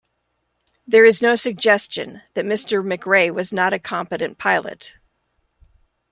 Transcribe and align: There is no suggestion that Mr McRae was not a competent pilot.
There 0.87 1.05
is 1.05 1.21
no 1.21 1.35
suggestion 1.35 2.23
that 2.33 2.43
Mr 2.43 2.81
McRae 2.83 3.31
was 3.31 3.53
not 3.53 3.71
a 3.71 3.77
competent 3.77 4.39
pilot. 4.39 4.97